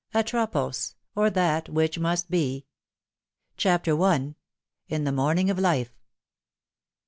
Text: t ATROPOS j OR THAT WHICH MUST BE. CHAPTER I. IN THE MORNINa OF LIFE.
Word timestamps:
t 0.13 0.17
ATROPOS 0.17 0.95
j 0.95 0.95
OR 1.15 1.29
THAT 1.29 1.69
WHICH 1.69 1.99
MUST 1.99 2.31
BE. 2.31 2.65
CHAPTER 3.55 4.01
I. 4.01 4.33
IN 4.87 5.03
THE 5.03 5.11
MORNINa 5.11 5.51
OF 5.51 5.59
LIFE. 5.59 5.93